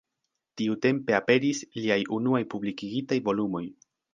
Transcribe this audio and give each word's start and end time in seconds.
Tiutempe 0.61 1.17
aperis 1.17 1.61
liaj 1.81 1.99
unuaj 2.19 2.43
publikigitaj 2.55 3.21
volumoj. 3.29 3.67